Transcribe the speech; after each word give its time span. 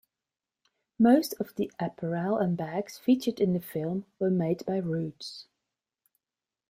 Most 0.97 1.33
of 1.39 1.53
the 1.57 1.71
apparel 1.79 2.39
and 2.39 2.57
bags 2.57 2.97
featured 2.97 3.39
in 3.39 3.53
the 3.53 3.61
film 3.61 4.07
were 4.17 4.31
made 4.31 4.65
by 4.65 4.77
Roots. 4.77 5.45